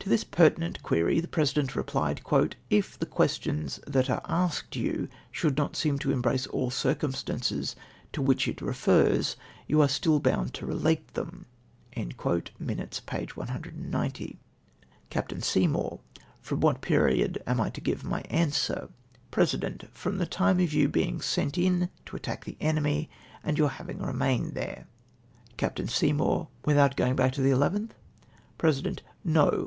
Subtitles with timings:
[0.00, 2.22] To this pertment query the President replied;"
[2.80, 7.76] If the questions that are asked you should not seem to embrace all the circumstances
[8.14, 9.36] to icJdch it refers^
[9.66, 11.44] you are still bound to relate them."
[11.94, 13.26] {3Iinutes, p.
[13.34, 14.38] 190.)
[15.10, 15.44] Capt.
[15.44, 16.00] Seymour.
[16.40, 18.88] —"From what period am I to give my answer?"
[19.30, 23.10] President.— "From the time of your being sent in to attack the enemy,
[23.44, 24.86] and your having remained there."
[25.58, 25.86] Capt.
[25.90, 27.90] Seymour.— "Without going back to the ll^/t?"
[28.56, 29.66] President.^ —"No